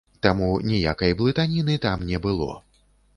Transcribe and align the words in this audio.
Таму 0.25 0.45
ніякай 0.69 1.13
блытаніны 1.19 1.75
там 1.85 2.09
не 2.13 2.23
было. 2.25 2.49